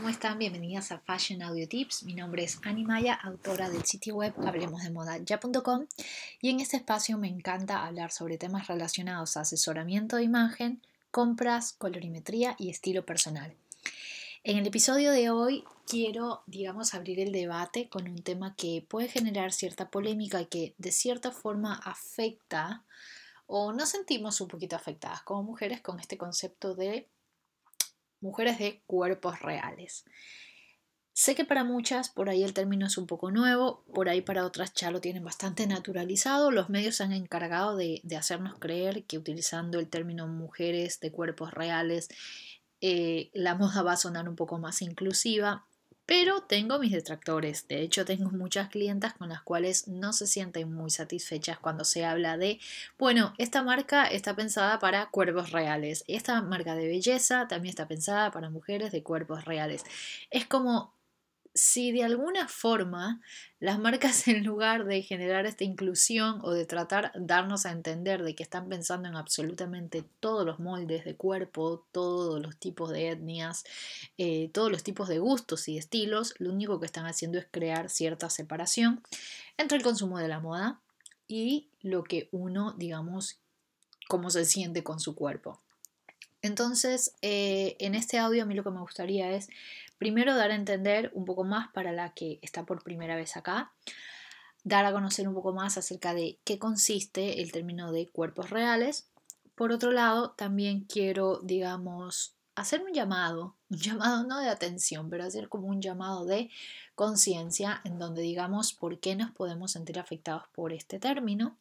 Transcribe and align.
¿cómo 0.00 0.08
están? 0.08 0.38
Bienvenidas 0.38 0.92
a 0.92 0.98
Fashion 0.98 1.42
Audio 1.42 1.68
Tips. 1.68 2.04
Mi 2.04 2.14
nombre 2.14 2.42
es 2.42 2.58
Ani 2.62 2.84
Maya, 2.84 3.12
autora 3.22 3.68
del 3.68 3.84
sitio 3.84 4.14
web 4.14 4.32
hablemosdemoda.com 4.38 5.84
y 6.40 6.48
en 6.48 6.60
este 6.60 6.78
espacio 6.78 7.18
me 7.18 7.28
encanta 7.28 7.84
hablar 7.84 8.10
sobre 8.10 8.38
temas 8.38 8.66
relacionados 8.66 9.36
a 9.36 9.42
asesoramiento 9.42 10.16
de 10.16 10.22
imagen, 10.22 10.80
compras, 11.10 11.74
colorimetría 11.74 12.56
y 12.58 12.70
estilo 12.70 13.04
personal. 13.04 13.52
En 14.42 14.56
el 14.56 14.66
episodio 14.66 15.12
de 15.12 15.28
hoy 15.28 15.64
quiero, 15.86 16.44
digamos, 16.46 16.94
abrir 16.94 17.20
el 17.20 17.30
debate 17.30 17.90
con 17.90 18.08
un 18.08 18.22
tema 18.22 18.54
que 18.56 18.82
puede 18.88 19.08
generar 19.08 19.52
cierta 19.52 19.90
polémica 19.90 20.40
y 20.40 20.46
que 20.46 20.74
de 20.78 20.92
cierta 20.92 21.30
forma 21.30 21.74
afecta 21.74 22.84
o 23.46 23.74
nos 23.74 23.90
sentimos 23.90 24.40
un 24.40 24.48
poquito 24.48 24.76
afectadas 24.76 25.20
como 25.24 25.42
mujeres 25.42 25.82
con 25.82 26.00
este 26.00 26.16
concepto 26.16 26.74
de 26.74 27.06
mujeres 28.20 28.58
de 28.58 28.82
cuerpos 28.86 29.40
reales. 29.40 30.04
Sé 31.12 31.34
que 31.34 31.44
para 31.44 31.64
muchas 31.64 32.08
por 32.08 32.30
ahí 32.30 32.42
el 32.42 32.54
término 32.54 32.86
es 32.86 32.96
un 32.96 33.06
poco 33.06 33.30
nuevo, 33.30 33.84
por 33.92 34.08
ahí 34.08 34.22
para 34.22 34.46
otras 34.46 34.72
ya 34.74 34.90
lo 34.90 35.00
tienen 35.00 35.24
bastante 35.24 35.66
naturalizado. 35.66 36.50
Los 36.50 36.70
medios 36.70 36.96
se 36.96 37.02
han 37.02 37.12
encargado 37.12 37.76
de, 37.76 38.00
hacernos 38.16 38.58
creer 38.58 39.04
que 39.04 39.18
utilizando 39.18 39.78
el 39.80 39.88
término 39.88 40.28
mujeres 40.28 41.00
de 41.00 41.12
cuerpos 41.12 41.52
reales 41.52 42.08
eh, 42.80 43.30
la 43.34 43.54
moda 43.54 43.82
va 43.82 43.92
a 43.92 43.96
sonar 43.98 44.28
un 44.28 44.36
poco 44.36 44.58
más 44.58 44.80
inclusiva 44.80 45.66
pero 46.10 46.42
tengo 46.42 46.80
mis 46.80 46.90
detractores. 46.90 47.68
De 47.68 47.82
hecho, 47.82 48.04
tengo 48.04 48.32
muchas 48.32 48.68
clientas 48.68 49.14
con 49.14 49.28
las 49.28 49.42
cuales 49.42 49.86
no 49.86 50.12
se 50.12 50.26
sienten 50.26 50.74
muy 50.74 50.90
satisfechas 50.90 51.60
cuando 51.60 51.84
se 51.84 52.04
habla 52.04 52.36
de, 52.36 52.58
bueno, 52.98 53.32
esta 53.38 53.62
marca 53.62 54.06
está 54.06 54.34
pensada 54.34 54.80
para 54.80 55.06
cuerpos 55.10 55.52
reales. 55.52 56.02
Esta 56.08 56.42
marca 56.42 56.74
de 56.74 56.88
belleza 56.88 57.46
también 57.46 57.70
está 57.70 57.86
pensada 57.86 58.32
para 58.32 58.50
mujeres 58.50 58.90
de 58.90 59.04
cuerpos 59.04 59.44
reales. 59.44 59.84
Es 60.32 60.46
como 60.46 60.92
si 61.60 61.92
de 61.92 62.02
alguna 62.04 62.48
forma 62.48 63.20
las 63.58 63.78
marcas 63.78 64.26
en 64.28 64.44
lugar 64.44 64.86
de 64.86 65.02
generar 65.02 65.44
esta 65.44 65.62
inclusión 65.62 66.40
o 66.42 66.52
de 66.52 66.64
tratar 66.64 67.12
darnos 67.14 67.66
a 67.66 67.70
entender 67.70 68.22
de 68.22 68.34
que 68.34 68.42
están 68.42 68.70
pensando 68.70 69.08
en 69.08 69.14
absolutamente 69.14 70.02
todos 70.20 70.46
los 70.46 70.58
moldes 70.58 71.04
de 71.04 71.16
cuerpo, 71.16 71.86
todos 71.92 72.40
los 72.40 72.56
tipos 72.56 72.88
de 72.90 73.10
etnias, 73.10 73.64
eh, 74.16 74.48
todos 74.54 74.70
los 74.72 74.82
tipos 74.82 75.06
de 75.08 75.18
gustos 75.18 75.68
y 75.68 75.76
estilos, 75.76 76.34
lo 76.38 76.50
único 76.50 76.80
que 76.80 76.86
están 76.86 77.04
haciendo 77.04 77.38
es 77.38 77.46
crear 77.50 77.90
cierta 77.90 78.30
separación 78.30 79.02
entre 79.58 79.76
el 79.76 79.84
consumo 79.84 80.18
de 80.18 80.28
la 80.28 80.40
moda 80.40 80.80
y 81.28 81.68
lo 81.82 82.04
que 82.04 82.30
uno, 82.32 82.72
digamos, 82.72 83.38
cómo 84.08 84.30
se 84.30 84.46
siente 84.46 84.82
con 84.82 84.98
su 84.98 85.14
cuerpo. 85.14 85.60
Entonces, 86.40 87.12
eh, 87.20 87.76
en 87.80 87.94
este 87.94 88.18
audio 88.18 88.42
a 88.42 88.46
mí 88.46 88.54
lo 88.54 88.64
que 88.64 88.70
me 88.70 88.80
gustaría 88.80 89.30
es 89.32 89.50
primero 90.00 90.34
dar 90.34 90.50
a 90.50 90.54
entender 90.54 91.10
un 91.12 91.26
poco 91.26 91.44
más 91.44 91.70
para 91.74 91.92
la 91.92 92.14
que 92.14 92.38
está 92.40 92.64
por 92.64 92.82
primera 92.82 93.16
vez 93.16 93.36
acá, 93.36 93.70
dar 94.64 94.86
a 94.86 94.92
conocer 94.92 95.28
un 95.28 95.34
poco 95.34 95.52
más 95.52 95.76
acerca 95.76 96.14
de 96.14 96.38
qué 96.42 96.58
consiste 96.58 97.42
el 97.42 97.52
término 97.52 97.92
de 97.92 98.08
cuerpos 98.08 98.48
reales. 98.48 99.10
Por 99.54 99.72
otro 99.72 99.92
lado, 99.92 100.30
también 100.30 100.86
quiero, 100.86 101.40
digamos, 101.42 102.34
hacer 102.54 102.82
un 102.82 102.94
llamado, 102.94 103.56
un 103.68 103.76
llamado 103.76 104.24
no 104.24 104.40
de 104.40 104.48
atención, 104.48 105.10
pero 105.10 105.24
hacer 105.24 105.50
como 105.50 105.68
un 105.68 105.82
llamado 105.82 106.24
de 106.24 106.48
conciencia 106.94 107.82
en 107.84 107.98
donde 107.98 108.22
digamos 108.22 108.72
por 108.72 109.00
qué 109.00 109.16
nos 109.16 109.30
podemos 109.32 109.72
sentir 109.72 109.98
afectados 109.98 110.44
por 110.54 110.72
este 110.72 110.98
término 110.98 111.58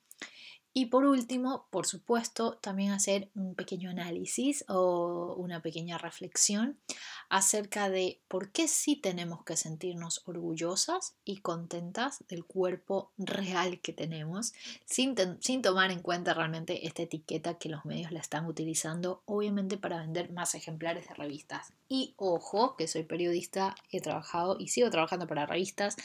y 0.72 0.86
por 0.88 1.06
último, 1.06 1.68
por 1.72 1.88
supuesto, 1.88 2.58
también 2.62 2.92
hacer 2.92 3.30
un 3.34 3.56
pequeño 3.56 3.90
análisis 3.90 4.64
o 4.68 5.34
una 5.38 5.62
pequeña 5.62 5.98
reflexión 5.98 6.80
acerca 7.28 7.90
de 7.90 8.22
por 8.28 8.52
qué 8.52 8.68
sí 8.68 8.96
tenemos 8.96 9.44
que 9.44 9.58
sentirnos 9.58 10.22
orgullosas 10.26 11.16
y 11.26 11.38
contentas 11.38 12.24
del 12.28 12.46
cuerpo 12.46 13.12
real 13.18 13.82
que 13.82 13.94
tenemos, 13.94 14.54
sin, 14.86 15.16
sin 15.42 15.62
tomar 15.64 15.92
en 15.92 16.02
cuenta 16.02 16.36
realmente 16.36 16.86
esta 16.86 17.02
etiqueta 17.02 17.58
que 17.58 17.70
los 17.70 17.86
medios 17.86 18.12
la 18.12 18.20
están 18.20 18.46
utilizando, 18.46 19.24
obviamente 19.26 19.78
para 19.78 20.00
vender 20.00 20.32
más 20.32 20.54
ejemplares 20.54 21.08
de 21.08 21.16
revistas. 21.16 21.74
Y 21.88 22.14
ojo, 22.18 22.76
que 22.78 22.88
soy 22.88 23.04
periodista, 23.04 23.76
he 23.92 24.02
trabajado 24.02 24.58
y 24.60 24.68
sigo 24.68 24.90
trabajando 24.92 25.26
para 25.26 25.48
revistas 25.48 25.98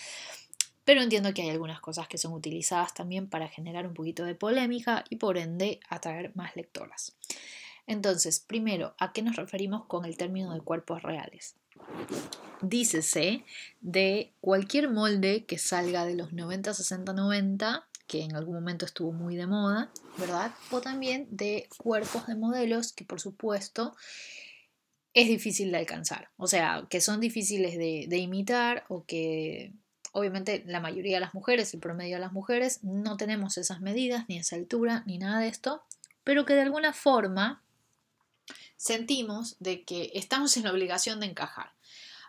pero 0.85 1.03
entiendo 1.03 1.33
que 1.35 1.43
hay 1.43 1.51
algunas 1.51 1.81
cosas 1.81 2.09
que 2.09 2.19
son 2.19 2.33
utilizadas 2.33 2.95
también 2.95 3.29
para 3.29 3.49
generar 3.49 3.87
un 3.87 3.95
poquito 3.95 4.25
de 4.25 4.35
polémica 4.35 5.05
y 5.09 5.17
por 5.17 5.39
ende 5.39 5.81
atraer 5.89 6.33
más 6.35 6.55
lectoras. 6.57 7.17
Entonces, 7.87 8.41
primero, 8.41 8.95
¿a 8.99 9.13
qué 9.13 9.23
nos 9.23 9.37
referimos 9.37 9.85
con 9.87 10.05
el 10.05 10.17
término 10.17 10.55
de 10.55 10.61
cuerpos 10.61 11.03
reales? 11.03 11.57
Dícese 12.63 13.45
de 13.81 14.33
cualquier 14.41 14.89
molde 14.91 15.45
que 15.45 15.59
salga 15.59 16.07
de 16.07 16.15
los 16.15 16.33
90, 16.33 16.73
60, 16.73 17.13
90, 17.13 17.87
que 18.07 18.23
en 18.23 18.37
algún 18.37 18.55
momento 18.55 18.87
estuvo 18.87 19.13
muy 19.13 19.37
de 19.37 19.47
moda, 19.47 19.91
¿verdad? 20.19 20.53
O 20.71 20.81
también 20.81 21.27
de 21.31 21.69
cuerpos 21.77 22.27
de 22.27 22.37
modelos 22.37 22.93
que 22.93 23.05
por 23.05 23.21
supuesto 23.21 23.95
es 25.15 25.29
difícil 25.29 25.71
de 25.71 25.79
alcanzar, 25.79 26.31
o 26.37 26.47
sea, 26.47 26.87
que 26.91 27.01
son 27.01 27.21
difíciles 27.21 27.79
de, 27.79 28.07
de 28.09 28.19
imitar 28.19 28.85
o 28.89 29.05
que 29.05 29.73
Obviamente 30.17 30.63
la 30.65 30.79
mayoría 30.79 31.17
de 31.17 31.21
las 31.21 31.35
mujeres, 31.35 31.75
el 31.75 31.81
promedio 31.81 32.15
de 32.15 32.21
las 32.21 32.33
mujeres, 32.33 32.85
no 32.85 33.17
tenemos 33.17 33.59
esas 33.59 33.81
medidas, 33.81 34.27
ni 34.29 34.39
esa 34.39 34.55
altura, 34.55 35.03
ni 35.07 35.19
nada 35.19 35.41
de 35.41 35.49
esto, 35.49 35.83
pero 36.23 36.45
que 36.45 36.55
de 36.55 36.61
alguna 36.61 36.93
forma 36.93 37.63
sentimos 38.77 39.57
de 39.59 39.83
que 39.83 40.13
estamos 40.15 40.57
en 40.57 40.63
la 40.63 40.71
obligación 40.71 41.19
de 41.19 41.27
encajar. 41.27 41.73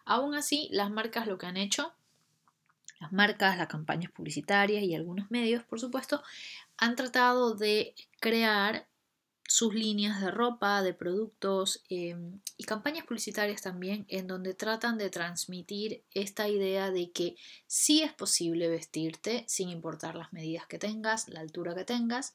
Aún 0.04 0.34
así, 0.34 0.68
las 0.72 0.90
marcas 0.90 1.28
lo 1.28 1.38
que 1.38 1.46
han 1.46 1.58
hecho, 1.58 1.94
las 3.00 3.12
marcas, 3.12 3.56
las 3.56 3.68
campañas 3.68 4.12
publicitarias 4.12 4.84
y 4.84 4.96
algunos 4.96 5.30
medios, 5.30 5.64
por 5.64 5.80
supuesto, 5.80 6.24
han 6.78 6.96
tratado 6.96 7.54
de 7.54 7.94
crear 8.20 8.88
sus 9.48 9.76
líneas 9.76 10.22
de 10.22 10.32
ropa, 10.32 10.82
de 10.82 10.94
productos 10.94 11.84
em, 11.90 12.40
y 12.58 12.64
campañas 12.64 13.06
publicitarias 13.06 13.62
también 13.62 14.06
en 14.10 14.28
donde 14.28 14.54
tratan 14.54 14.98
de 14.98 15.10
transmitir 15.10 16.04
esta 16.12 16.48
idea 16.48 16.90
de 16.90 17.12
que 17.12 17.36
sí 17.68 18.02
es 18.02 18.12
posible 18.14 18.68
vestirte 18.70 19.46
sin 19.48 19.70
importar 19.70 20.16
las 20.16 20.34
medidas 20.34 20.66
que 20.68 20.80
tengas, 20.80 21.30
la 21.30 21.42
altura 21.42 21.76
que 21.76 21.86
tengas, 21.86 22.34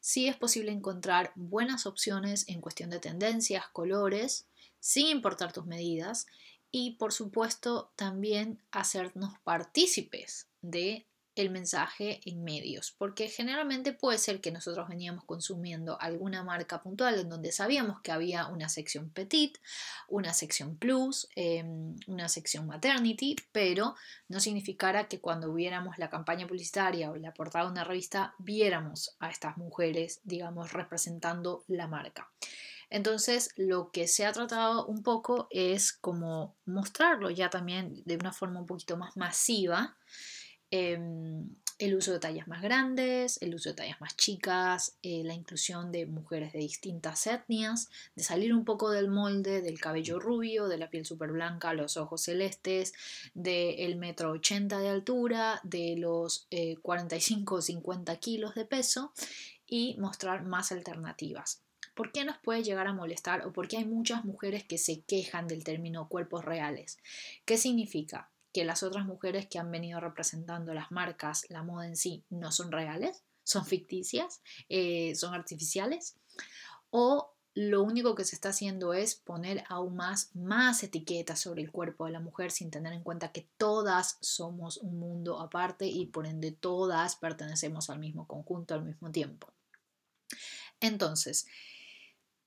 sí 0.00 0.28
es 0.28 0.36
posible 0.36 0.72
encontrar 0.72 1.32
buenas 1.34 1.84
opciones 1.84 2.48
en 2.48 2.60
cuestión 2.60 2.90
de 2.90 3.00
tendencias, 3.00 3.68
colores, 3.68 4.46
sin 4.80 5.08
importar 5.08 5.52
tus 5.52 5.66
medidas. 5.66 6.26
Y 6.70 6.92
por 6.92 7.12
supuesto 7.12 7.92
también 7.96 8.62
hacernos 8.70 9.38
partícipes 9.44 10.48
de 10.62 11.06
el 11.36 11.50
mensaje 11.50 12.20
en 12.24 12.42
medios, 12.42 12.92
porque 12.96 13.28
generalmente 13.28 13.92
puede 13.92 14.16
ser 14.16 14.40
que 14.40 14.50
nosotros 14.50 14.88
veníamos 14.88 15.24
consumiendo 15.24 16.00
alguna 16.00 16.42
marca 16.42 16.82
puntual 16.82 17.20
en 17.20 17.28
donde 17.28 17.52
sabíamos 17.52 18.00
que 18.00 18.10
había 18.10 18.46
una 18.46 18.70
sección 18.70 19.10
petit, 19.10 19.58
una 20.08 20.32
sección 20.32 20.76
plus, 20.76 21.28
em, 21.36 21.94
una 22.06 22.28
sección 22.28 22.66
maternity, 22.66 23.36
pero 23.52 23.94
no 24.28 24.40
significara 24.40 25.08
que 25.08 25.20
cuando 25.20 25.52
viéramos 25.52 25.98
la 25.98 26.08
campaña 26.08 26.46
publicitaria 26.46 27.10
o 27.10 27.16
la 27.16 27.34
portada 27.34 27.66
de 27.66 27.72
una 27.72 27.84
revista 27.84 28.34
viéramos 28.38 29.14
a 29.20 29.28
estas 29.28 29.58
mujeres, 29.58 30.20
digamos, 30.24 30.72
representando 30.72 31.64
la 31.68 31.86
marca. 31.86 32.30
Entonces, 32.88 33.50
lo 33.56 33.90
que 33.90 34.06
se 34.08 34.24
ha 34.24 34.32
tratado 34.32 34.86
un 34.86 35.02
poco 35.02 35.48
es 35.50 35.92
como 35.92 36.54
mostrarlo 36.64 37.30
ya 37.30 37.50
también 37.50 38.02
de 38.06 38.16
una 38.16 38.32
forma 38.32 38.60
un 38.60 38.66
poquito 38.66 38.96
más 38.96 39.16
masiva 39.16 39.96
Em, 40.70 41.48
el 41.78 41.94
uso 41.94 42.12
de 42.12 42.20
tallas 42.20 42.48
más 42.48 42.62
grandes, 42.62 43.40
el 43.42 43.54
uso 43.54 43.68
de 43.68 43.74
tallas 43.74 44.00
más 44.00 44.16
chicas, 44.16 44.96
eh, 45.02 45.22
la 45.24 45.34
inclusión 45.34 45.92
de 45.92 46.06
mujeres 46.06 46.54
de 46.54 46.60
distintas 46.60 47.26
etnias, 47.26 47.90
de 48.14 48.22
salir 48.22 48.54
un 48.54 48.64
poco 48.64 48.90
del 48.90 49.08
molde 49.08 49.60
del 49.60 49.78
cabello 49.78 50.18
rubio, 50.18 50.68
de 50.68 50.78
la 50.78 50.88
piel 50.88 51.04
súper 51.04 51.32
blanca, 51.32 51.74
los 51.74 51.98
ojos 51.98 52.22
celestes, 52.22 52.94
del 53.34 53.96
metro 53.96 54.30
80 54.30 54.78
de 54.78 54.88
altura, 54.88 55.60
de 55.64 55.96
los 55.98 56.48
45 56.80 57.56
o 57.56 57.60
50 57.60 58.16
kilos 58.16 58.54
de 58.54 58.64
peso 58.64 59.12
y 59.66 59.96
mostrar 59.98 60.44
más 60.44 60.72
alternativas. 60.72 61.60
¿Por 61.94 62.12
qué 62.12 62.24
nos 62.24 62.38
puede 62.38 62.62
llegar 62.62 62.86
a 62.86 62.92
molestar 62.92 63.46
o 63.46 63.52
por 63.52 63.68
qué 63.68 63.78
hay 63.78 63.84
muchas 63.84 64.24
mujeres 64.24 64.64
que 64.64 64.78
se 64.78 65.00
quejan 65.00 65.46
del 65.46 65.64
término 65.64 66.08
cuerpos 66.08 66.44
reales? 66.44 66.98
¿Qué 67.44 67.58
significa? 67.58 68.30
Que 68.56 68.64
las 68.64 68.82
otras 68.82 69.04
mujeres 69.04 69.46
que 69.46 69.58
han 69.58 69.70
venido 69.70 70.00
representando 70.00 70.72
las 70.72 70.90
marcas, 70.90 71.44
la 71.50 71.62
moda 71.62 71.86
en 71.86 71.94
sí, 71.94 72.24
no 72.30 72.50
son 72.50 72.72
reales, 72.72 73.22
son 73.44 73.66
ficticias, 73.66 74.40
eh, 74.70 75.14
son 75.14 75.34
artificiales, 75.34 76.16
o 76.88 77.34
lo 77.52 77.82
único 77.82 78.14
que 78.14 78.24
se 78.24 78.34
está 78.34 78.48
haciendo 78.48 78.94
es 78.94 79.14
poner 79.14 79.62
aún 79.68 79.96
más, 79.96 80.34
más 80.34 80.82
etiquetas 80.82 81.38
sobre 81.38 81.60
el 81.60 81.70
cuerpo 81.70 82.06
de 82.06 82.12
la 82.12 82.20
mujer 82.20 82.50
sin 82.50 82.70
tener 82.70 82.94
en 82.94 83.02
cuenta 83.02 83.30
que 83.30 83.46
todas 83.58 84.16
somos 84.22 84.78
un 84.78 84.98
mundo 84.98 85.38
aparte 85.38 85.86
y 85.86 86.06
por 86.06 86.26
ende 86.26 86.50
todas 86.50 87.16
pertenecemos 87.16 87.90
al 87.90 87.98
mismo 87.98 88.26
conjunto 88.26 88.72
al 88.72 88.86
mismo 88.86 89.10
tiempo. 89.10 89.52
Entonces, 90.80 91.46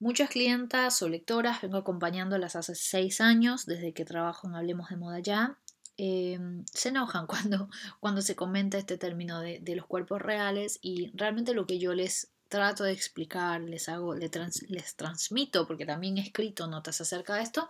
Muchas 0.02 0.30
clientas 0.30 1.02
o 1.02 1.10
lectoras 1.10 1.62
vengo 1.62 1.76
acompañándolas 1.76 2.56
hace 2.56 2.74
seis 2.74 3.20
años, 3.20 3.66
desde 3.66 3.94
que 3.94 4.06
trabajo 4.06 4.48
en 4.48 4.56
Hablemos 4.56 4.88
de 4.88 4.96
Moda 4.96 5.20
Ya. 5.20 5.60
Em, 6.02 6.64
se 6.74 6.90
enojan 6.90 7.28
cuando, 7.28 7.70
cuando 8.00 8.22
se 8.22 8.34
comenta 8.34 8.78
este 8.78 8.98
término 8.98 9.42
de, 9.42 9.76
los 9.76 9.86
cuerpos 9.86 10.22
reales 10.22 10.80
y 10.82 11.12
realmente 11.14 11.54
lo 11.54 11.68
que 11.68 11.78
yo 11.78 11.94
les 11.94 12.30
trato 12.48 12.86
de 12.86 12.94
explicar, 12.94 13.60
les 13.60 13.90
hago, 13.90 14.16
les, 14.16 14.32
les 14.70 14.96
transmito, 14.96 15.68
porque 15.68 15.86
también 15.86 16.18
he 16.18 16.22
escrito 16.22 16.68
notas 16.68 17.02
acerca 17.02 17.36
de 17.36 17.44
esto, 17.44 17.68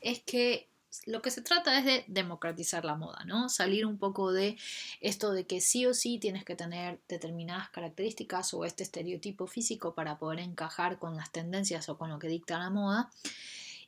es 0.00 0.20
que 0.20 0.68
lo 1.06 1.22
que 1.22 1.32
se 1.32 1.42
trata 1.42 1.76
es 1.76 1.84
de 1.84 2.04
democratizar 2.06 2.84
la 2.84 2.94
moda, 2.94 3.24
¿no? 3.24 3.48
Salir 3.48 3.84
un 3.84 3.98
poco 3.98 4.30
de 4.30 4.56
esto 5.00 5.32
de 5.32 5.44
que 5.44 5.60
sí 5.60 5.84
o 5.84 5.92
sí 5.92 6.18
tienes 6.18 6.44
que 6.44 6.54
tener 6.54 7.00
determinadas 7.08 7.68
características 7.70 8.54
o 8.54 8.64
este 8.64 8.84
estereotipo 8.84 9.48
físico 9.48 9.94
para 9.94 10.18
poder 10.18 10.38
encajar 10.38 11.00
con 11.00 11.16
las 11.16 11.32
tendencias 11.32 11.88
o 11.88 11.98
con 11.98 12.10
lo 12.10 12.20
que 12.20 12.28
dicta 12.28 12.60
la 12.60 12.70
moda 12.70 13.10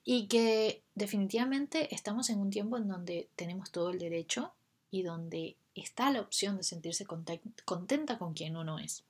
y 0.05 0.27
que 0.27 0.83
definitivamente 0.95 1.95
estamos 1.95 2.29
en 2.31 2.39
un 2.41 2.51
tiempo 2.51 2.77
en 2.77 2.89
donde 2.89 3.31
tenemos 3.37 3.73
todo 3.73 3.91
el 3.91 3.99
derecho 3.99 4.53
y 4.91 5.03
donde 5.03 5.57
está 5.75 6.11
la 6.11 6.21
opción 6.21 6.57
de 6.57 6.63
sentirse 6.63 7.07
contenta 7.65 8.19
con 8.19 8.35
quien 8.35 8.57
uno 8.57 8.79
es. 8.79 9.05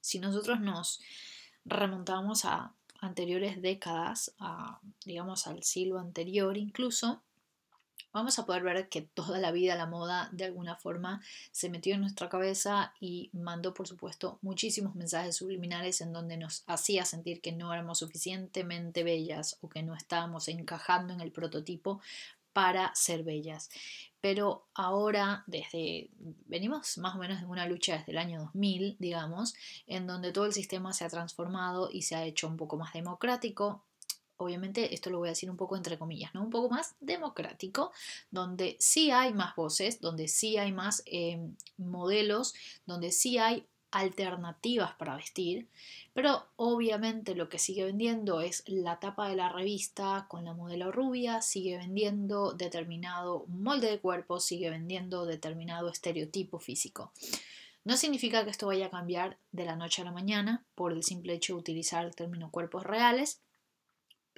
Si 0.00 0.18
nosotros 0.18 0.60
nos 0.60 1.00
remontamos 1.64 2.44
a 2.44 2.74
anteriores 3.00 3.60
décadas, 3.62 4.34
digamos 5.04 5.46
al 5.46 5.62
siglo 5.62 5.98
anterior 5.98 6.56
incluso, 6.56 7.22
vamos 8.12 8.38
a 8.38 8.46
poder 8.46 8.62
ver 8.62 8.88
que 8.88 9.02
toda 9.02 9.38
la 9.38 9.52
vida 9.52 9.74
la 9.74 9.86
moda 9.86 10.28
de 10.32 10.44
alguna 10.44 10.76
forma 10.76 11.22
se 11.52 11.70
metió 11.70 11.94
en 11.94 12.00
nuestra 12.00 12.28
cabeza 12.28 12.94
y 13.00 13.30
mandó 13.32 13.74
por 13.74 13.86
supuesto 13.86 14.38
muchísimos 14.42 14.94
mensajes 14.94 15.36
subliminales 15.36 16.00
en 16.00 16.12
donde 16.12 16.36
nos 16.36 16.64
hacía 16.66 17.04
sentir 17.04 17.40
que 17.40 17.52
no 17.52 17.72
éramos 17.72 17.98
suficientemente 17.98 19.04
bellas 19.04 19.58
o 19.60 19.68
que 19.68 19.82
no 19.82 19.94
estábamos 19.94 20.48
encajando 20.48 21.12
en 21.12 21.20
el 21.20 21.32
prototipo 21.32 22.00
para 22.52 22.92
ser 22.94 23.22
bellas 23.22 23.70
pero 24.20 24.66
ahora 24.74 25.44
desde 25.46 26.10
venimos 26.46 26.98
más 26.98 27.14
o 27.14 27.18
menos 27.18 27.40
en 27.40 27.48
una 27.48 27.66
lucha 27.66 27.98
desde 27.98 28.12
el 28.12 28.18
año 28.18 28.40
2000, 28.40 28.96
digamos, 28.98 29.54
en 29.86 30.06
donde 30.06 30.32
todo 30.32 30.46
el 30.46 30.52
sistema 30.52 30.92
se 30.92 31.04
ha 31.04 31.08
transformado 31.08 31.88
y 31.90 32.02
se 32.02 32.16
ha 32.16 32.24
hecho 32.24 32.46
un 32.46 32.56
poco 32.56 32.76
más 32.76 32.92
democrático. 32.92 33.82
Obviamente 34.44 34.94
esto 34.94 35.10
lo 35.10 35.18
voy 35.18 35.28
a 35.28 35.32
decir 35.32 35.50
un 35.50 35.56
poco 35.56 35.76
entre 35.76 35.98
comillas, 35.98 36.34
¿no? 36.34 36.42
Un 36.42 36.50
poco 36.50 36.70
más 36.70 36.94
democrático, 37.00 37.92
donde 38.30 38.76
sí 38.78 39.10
hay 39.10 39.32
más 39.32 39.54
voces, 39.54 40.00
donde 40.00 40.28
sí 40.28 40.56
hay 40.56 40.72
más 40.72 41.02
eh, 41.06 41.40
modelos, 41.76 42.54
donde 42.86 43.12
sí 43.12 43.38
hay 43.38 43.66
alternativas 43.90 44.94
para 44.94 45.16
vestir, 45.16 45.66
pero 46.14 46.46
obviamente 46.56 47.34
lo 47.34 47.48
que 47.48 47.58
sigue 47.58 47.84
vendiendo 47.84 48.40
es 48.40 48.62
la 48.66 49.00
tapa 49.00 49.28
de 49.28 49.36
la 49.36 49.48
revista 49.48 50.26
con 50.28 50.44
la 50.44 50.54
modelo 50.54 50.92
rubia, 50.92 51.42
sigue 51.42 51.76
vendiendo 51.76 52.52
determinado 52.52 53.46
molde 53.48 53.90
de 53.90 53.98
cuerpo, 53.98 54.38
sigue 54.38 54.70
vendiendo 54.70 55.26
determinado 55.26 55.88
estereotipo 55.88 56.58
físico. 56.60 57.12
No 57.82 57.96
significa 57.96 58.44
que 58.44 58.50
esto 58.50 58.66
vaya 58.66 58.86
a 58.86 58.90
cambiar 58.90 59.38
de 59.52 59.64
la 59.64 59.74
noche 59.74 60.02
a 60.02 60.04
la 60.04 60.12
mañana 60.12 60.64
por 60.74 60.92
el 60.92 61.02
simple 61.02 61.32
hecho 61.32 61.54
de 61.54 61.60
utilizar 61.60 62.04
el 62.04 62.14
término 62.14 62.50
cuerpos 62.50 62.84
reales, 62.84 63.40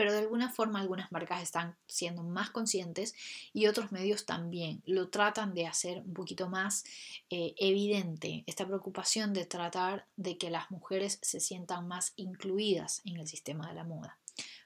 pero 0.03 0.15
de 0.15 0.19
alguna 0.19 0.51
forma 0.51 0.81
algunas 0.81 1.13
marcas 1.13 1.45
están 1.45 1.77
siendo 1.87 2.25
más 2.25 2.51
conscientes 2.51 3.15
y 3.53 3.69
otros 3.69 3.93
medios 3.93 4.27
también 4.27 4.83
lo 4.85 5.11
tratan 5.11 5.55
de 5.55 5.69
hacer 5.69 5.99
un 5.99 6.13
poquito 6.13 6.49
más 6.49 6.83
eh, 7.31 7.55
evidente 7.57 8.43
esta 8.49 8.67
preocupación 8.67 9.33
de 9.33 9.47
tratar 9.47 10.09
de 10.17 10.39
que 10.39 10.51
las 10.51 10.73
mujeres 10.73 11.21
se 11.23 11.39
sientan 11.39 11.87
más 11.87 12.15
incluidas 12.17 13.01
en 13.05 13.19
el 13.19 13.29
sistema 13.29 13.69
de 13.69 13.75
la 13.75 13.85
moda, 13.85 14.19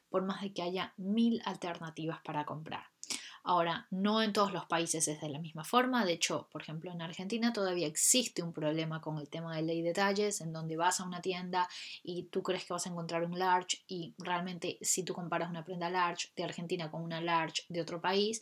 por 0.08 0.24
más 0.24 0.40
de 0.40 0.54
que 0.54 0.62
haya 0.62 0.94
mil 0.96 1.42
alternativas 1.44 2.22
para 2.22 2.46
comprar. 2.46 2.84
Ahora, 3.48 3.86
no 3.92 4.22
en 4.22 4.32
todos 4.32 4.52
los 4.52 4.66
países 4.66 5.06
es 5.06 5.20
de 5.20 5.28
la 5.28 5.38
misma 5.38 5.62
forma. 5.62 6.04
De 6.04 6.14
hecho, 6.14 6.48
por 6.50 6.62
ejemplo, 6.62 6.90
en 6.90 7.00
Argentina 7.00 7.52
todavía 7.52 7.86
existe 7.86 8.42
un 8.42 8.52
problema 8.52 9.00
con 9.00 9.18
el 9.18 9.28
tema 9.28 9.54
de 9.54 9.62
ley 9.62 9.82
detalles, 9.82 10.40
en 10.40 10.52
donde 10.52 10.76
vas 10.76 10.98
a 10.98 11.04
una 11.04 11.20
tienda 11.20 11.68
y 12.02 12.24
tú 12.24 12.42
crees 12.42 12.64
que 12.64 12.72
vas 12.72 12.86
a 12.86 12.90
encontrar 12.90 13.22
un 13.22 13.38
large 13.38 13.84
y 13.86 14.16
realmente 14.18 14.78
si 14.80 15.04
tú 15.04 15.14
comparas 15.14 15.48
una 15.48 15.64
prenda 15.64 15.88
large 15.88 16.32
de 16.34 16.42
Argentina 16.42 16.90
con 16.90 17.02
una 17.02 17.20
large 17.20 17.62
de 17.68 17.80
otro 17.80 18.00
país, 18.00 18.40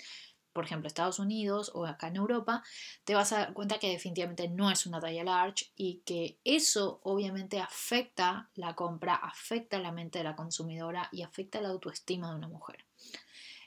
por 0.55 0.65
ejemplo 0.65 0.87
Estados 0.87 1.19
Unidos 1.19 1.71
o 1.75 1.85
acá 1.85 2.09
en 2.09 2.17
Europa, 2.17 2.63
te 3.05 3.15
vas 3.15 3.31
a 3.35 3.41
dar 3.41 3.53
cuenta 3.53 3.79
que 3.79 3.91
definitivamente 3.91 4.49
no 4.49 4.71
es 4.71 4.87
una 4.87 5.01
talla 5.01 5.23
large 5.23 5.67
y 5.77 6.01
que 6.07 6.39
eso 6.45 7.01
obviamente 7.03 7.61
afecta 7.61 8.49
la 8.55 8.75
compra, 8.75 9.17
afecta 9.17 9.79
la 9.79 9.93
mente 9.93 10.21
de 10.21 10.25
la 10.25 10.35
consumidora 10.35 11.11
y 11.13 11.21
afecta 11.21 11.61
la 11.61 11.69
autoestima 11.69 12.31
de 12.31 12.37
una 12.37 12.49
mujer. 12.49 12.87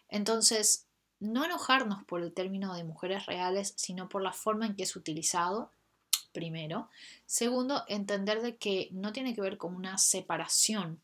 Entonces, 0.09 0.86
no 1.19 1.45
enojarnos 1.45 2.03
por 2.03 2.21
el 2.21 2.33
término 2.33 2.73
de 2.73 2.83
mujeres 2.83 3.25
reales, 3.25 3.73
sino 3.75 4.09
por 4.09 4.21
la 4.21 4.33
forma 4.33 4.65
en 4.65 4.75
que 4.75 4.83
es 4.83 4.95
utilizado, 4.95 5.71
primero. 6.31 6.89
Segundo, 7.25 7.83
entender 7.87 8.41
de 8.41 8.57
que 8.57 8.89
no 8.91 9.11
tiene 9.11 9.33
que 9.33 9.41
ver 9.41 9.57
con 9.57 9.75
una 9.75 9.97
separación 9.97 11.01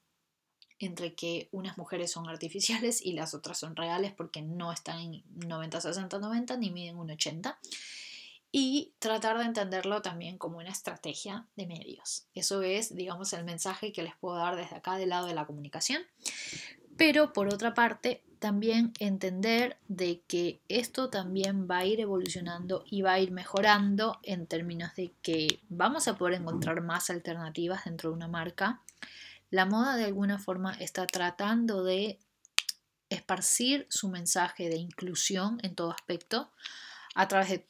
entre 0.80 1.14
que 1.14 1.50
unas 1.52 1.78
mujeres 1.78 2.12
son 2.12 2.28
artificiales 2.30 3.02
y 3.02 3.14
las 3.14 3.34
otras 3.34 3.58
son 3.58 3.76
reales 3.76 4.12
porque 4.12 4.42
no 4.42 4.72
están 4.72 5.00
en 5.00 5.24
90, 5.36 5.82
60, 5.82 6.20
90 6.20 6.58
ni 6.58 6.72
miden 6.72 6.98
un 6.98 7.12
80 7.12 7.58
y 8.56 8.94
tratar 9.00 9.40
de 9.40 9.46
entenderlo 9.46 10.04
también 10.04 10.38
como 10.38 10.60
una 10.60 10.70
estrategia 10.70 11.48
de 11.56 11.66
medios. 11.66 12.28
Eso 12.36 12.62
es, 12.62 12.96
digamos, 12.96 13.34
el 13.34 13.44
mensaje 13.44 13.92
que 13.92 14.04
les 14.04 14.16
puedo 14.16 14.36
dar 14.36 14.56
desde 14.56 14.76
acá 14.76 14.96
del 14.96 15.10
lado 15.10 15.26
de 15.26 15.34
la 15.34 15.48
comunicación. 15.48 16.04
Pero 16.96 17.34
por 17.34 17.52
otra 17.52 17.74
parte, 17.74 18.22
también 18.44 18.92
entender 19.00 19.78
de 19.88 20.20
que 20.28 20.60
esto 20.68 21.10
también 21.10 21.66
va 21.66 21.78
a 21.78 21.86
ir 21.86 22.02
evolucionando 22.02 22.84
y 22.86 23.02
va 23.02 23.14
a 23.14 23.20
ir 23.22 23.32
mejorando 23.32 24.20
en 24.22 24.48
términos 24.48 24.94
de 24.98 25.14
que 25.22 25.62
vamos 25.70 26.10
a 26.10 26.18
poder 26.18 26.42
encontrar 26.42 26.82
más 26.82 27.10
alternativas 27.10 27.86
dentro 27.86 28.10
de 28.10 28.18
una 28.18 28.28
marca. 28.28 28.82
La 29.50 29.66
moda 29.66 29.96
de 29.96 30.04
alguna 30.04 30.40
forma 30.40 30.74
está 30.74 31.08
tratando 31.08 31.86
de 31.86 32.20
esparcir 33.08 33.88
su 33.90 34.10
mensaje 34.10 34.68
de 34.68 34.76
inclusión 34.76 35.58
en 35.64 35.74
todo 35.74 35.92
aspecto 35.92 36.52
a 37.16 37.30
través 37.30 37.48
de 37.48 37.66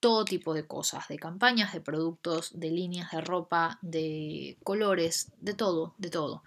todo 0.00 0.26
tipo 0.26 0.52
de 0.52 0.66
cosas, 0.66 1.08
de 1.08 1.18
campañas, 1.18 1.72
de 1.72 1.80
productos, 1.80 2.60
de 2.60 2.70
líneas 2.70 3.10
de 3.10 3.22
ropa, 3.22 3.78
de 3.80 4.58
colores, 4.64 5.32
de 5.40 5.54
todo, 5.54 5.94
de 5.96 6.10
todo. 6.10 6.42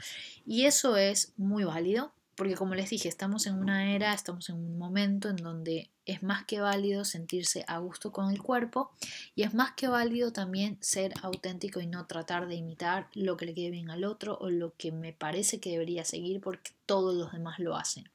Y 0.46 0.66
eso 0.68 0.96
es 0.96 1.34
muy 1.38 1.64
válido 1.64 2.14
porque 2.36 2.56
como 2.56 2.76
les 2.76 2.90
dije, 2.90 3.08
estamos 3.08 3.46
en 3.48 3.56
una 3.56 3.94
era, 3.94 4.14
estamos 4.14 4.50
en 4.50 4.56
un 4.56 4.78
momento 4.78 5.30
en 5.30 5.38
donde 5.38 5.90
es 6.06 6.24
más 6.24 6.46
que 6.46 6.60
válido 6.60 7.06
sentirse 7.06 7.64
a 7.68 7.78
gusto 7.78 8.12
con 8.12 8.32
el 8.32 8.42
cuerpo 8.42 8.92
y 9.36 9.44
es 9.44 9.54
más 9.54 9.74
que 9.74 9.88
válido 9.88 10.34
también 10.34 10.78
ser 10.82 11.14
auténtico 11.22 11.80
y 11.80 11.88
no 11.88 12.06
tratar 12.08 12.48
de 12.48 12.56
imitar 12.56 13.08
lo 13.14 13.38
que 13.38 13.46
le 13.46 13.54
quede 13.54 13.72
bien 13.72 13.90
al 13.90 14.04
otro 14.04 14.38
o 14.40 14.50
lo 14.50 14.74
que 14.76 14.92
me 14.92 15.14
parece 15.14 15.60
que 15.60 15.72
debería 15.72 16.06
seguir 16.06 16.42
porque 16.42 16.72
todos 16.86 17.16
los 17.16 17.32
demás 17.32 17.60
lo 17.60 17.76
hacen. 17.76 18.10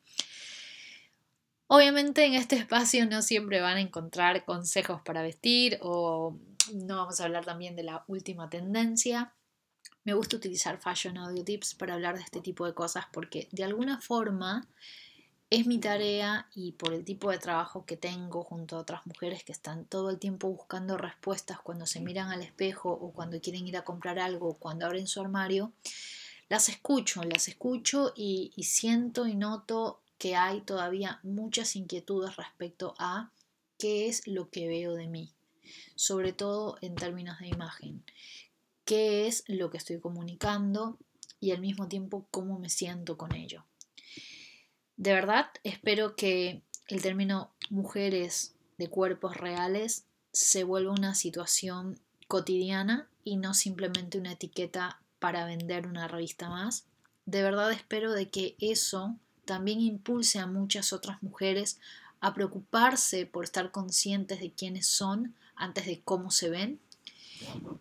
Obviamente 1.69 2.25
en 2.25 2.35
este 2.35 2.57
espacio 2.57 3.07
no 3.07 3.23
siempre 3.23 3.61
van 3.61 3.76
a 3.76 3.81
encontrar 3.81 4.45
consejos 4.45 5.00
para 5.02 5.23
vestir 5.23 5.78
o 5.81 6.37
no 6.75 6.97
vamos 6.97 7.21
a 7.21 7.25
hablar 7.25 7.45
también 7.45 7.76
de 7.76 7.83
la 7.83 8.04
última 8.09 8.50
tendencia, 8.50 9.33
me 10.09 10.15
gusta 10.15 10.37
utilizar 10.37 10.81
Fashion 10.81 11.19
Audio 11.19 11.45
Tips 11.45 11.75
para 11.75 11.93
hablar 11.93 12.17
de 12.17 12.23
este 12.23 12.41
tipo 12.41 12.65
de 12.65 12.73
cosas 12.73 13.05
porque 13.12 13.47
de 13.53 13.62
alguna 13.62 14.00
forma 14.00 14.67
es 15.50 15.67
mi 15.67 15.77
tarea 15.77 16.49
y 16.55 16.73
por 16.73 16.95
el 16.95 17.05
tipo 17.05 17.31
de 17.31 17.37
trabajo 17.37 17.85
que 17.85 17.99
tengo 17.99 18.43
junto 18.43 18.77
a 18.77 18.81
otras 18.81 19.07
mujeres 19.07 19.45
que 19.45 19.53
están 19.53 19.85
todo 19.85 20.09
el 20.09 20.19
tiempo 20.19 20.49
buscando 20.49 20.97
respuestas 20.97 21.61
cuando 21.61 21.85
se 21.85 22.00
miran 22.00 22.31
al 22.31 22.41
espejo 22.41 22.91
o 22.91 23.12
cuando 23.12 23.38
quieren 23.38 23.69
ir 23.69 23.77
a 23.77 23.85
comprar 23.85 24.19
algo 24.19 24.49
o 24.49 24.55
cuando 24.55 24.87
abren 24.87 25.07
su 25.07 25.21
armario, 25.21 25.75
las 26.49 26.71
escucho, 26.71 27.23
las 27.25 27.47
escucho 27.47 28.15
y, 28.17 28.50
y 28.57 28.62
siento 28.62 29.27
y 29.27 29.35
noto 29.35 30.00
que 30.17 30.37
hay 30.37 30.62
todavía 30.62 31.21
muchas 31.23 31.77
inquietudes 31.77 32.35
respecto 32.37 32.95
a 32.99 33.31
qué 33.77 34.09
es 34.09 34.27
lo 34.27 34.49
que 34.49 34.69
veo 34.69 34.95
de 34.95 35.07
mí, 35.07 35.35
sobre 35.97 36.33
todo 36.33 36.79
en 36.81 36.95
términos 36.95 37.38
de 37.41 37.49
imagen 37.49 38.03
qué 38.88 39.26
es 39.26 39.45
lo 39.49 39.68
que 39.68 39.76
estoy 39.76 40.00
comunicando 40.00 40.97
y 41.40 41.50
al 41.50 41.61
mismo 41.61 41.88
tiempo 41.88 42.26
cómo 42.30 42.59
me 42.59 42.71
siento 42.71 43.18
con 43.18 43.35
ello. 43.35 43.66
De 44.97 45.12
verdad, 45.12 45.50
espero 45.62 46.16
que 46.16 46.62
el 46.88 47.02
término 47.02 47.50
mujeres 47.68 48.54
de 48.78 48.88
cuerpos 48.88 49.37
reales 49.37 50.07
se 50.33 50.64
vuelva 50.64 50.92
una 50.92 51.14
situación 51.14 52.00
cotidiana 52.28 53.11
y 53.25 53.37
no 53.37 53.52
simplemente 53.52 54.18
una 54.18 54.33
etiqueta 54.33 55.02
para 55.18 55.45
vender 55.45 55.87
una 55.87 56.09
revista 56.09 56.49
más. 56.49 56.87
De 57.26 57.42
verdad 57.42 57.71
espero 57.71 58.14
de 58.14 58.30
que 58.30 58.57
eso 58.59 59.16
también 59.45 59.83
impulse 59.83 60.38
a 60.38 60.47
muchas 60.47 60.95
otras 60.95 61.23
mujeres 61.23 61.78
a 62.21 62.33
preocuparse 62.33 63.26
por 63.26 63.45
estar 63.45 63.71
conscientes 63.71 64.40
de 64.40 64.50
quiénes 64.50 64.87
son 64.87 65.35
antes 65.57 65.85
de 65.85 66.00
cómo 66.00 66.30
se 66.30 66.49
ven 66.49 66.80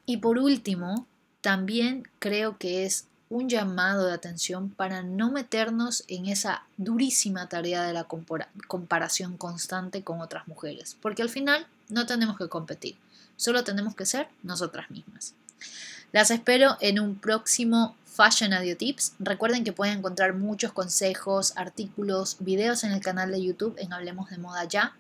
y 0.06 0.18
por 0.18 0.38
último, 0.38 1.06
también 1.42 2.08
creo 2.20 2.58
que 2.58 2.86
es 2.86 3.08
un 3.30 3.50
llamado 3.50 4.08
de 4.08 4.14
atención 4.14 4.70
para 4.70 5.04
no 5.04 5.32
meternos 5.32 6.04
en 6.08 6.28
esa 6.28 6.64
durísima 6.78 7.50
tarea 7.50 7.84
de 7.84 7.94
la 7.94 8.08
comparación 8.68 9.38
constante 9.38 10.04
con 10.04 10.22
otras 10.22 10.48
mujeres, 10.48 10.98
porque 11.02 11.22
al 11.22 11.30
final 11.30 11.68
no 11.90 12.06
tenemos 12.06 12.38
que 12.38 12.48
competir, 12.48 12.98
solo 13.36 13.64
tenemos 13.64 13.96
que 13.96 14.06
ser 14.06 14.30
nosotras 14.44 14.90
mismas. 14.92 15.34
Las 16.14 16.32
espero 16.32 16.78
en 16.80 17.00
un 17.00 17.16
próximo 17.16 17.96
Fashion 18.06 18.54
Audio 18.54 18.78
Tips. 18.78 19.14
Recuerden 19.20 19.64
que 19.64 19.74
pueden 19.74 20.00
encontrar 20.00 20.34
muchos 20.34 20.72
consejos, 20.72 21.54
artículos, 21.56 22.38
videos 22.40 22.84
en 22.84 22.92
el 22.92 23.02
canal 23.02 23.32
de 23.32 23.44
YouTube 23.44 23.76
en 23.78 23.94
Hablemos 23.94 24.30
de 24.30 24.38
Moda 24.38 24.64
Ya. 24.66 24.96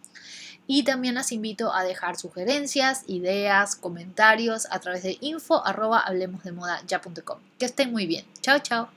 Y 0.67 0.83
también 0.83 1.15
las 1.15 1.31
invito 1.31 1.73
a 1.73 1.83
dejar 1.83 2.17
sugerencias, 2.17 3.03
ideas, 3.07 3.75
comentarios 3.75 4.67
a 4.69 4.79
través 4.79 5.03
de 5.03 5.17
info 5.21 5.65
Que 7.57 7.65
estén 7.65 7.91
muy 7.91 8.05
bien. 8.05 8.25
Chao, 8.41 8.59
chao. 8.59 8.96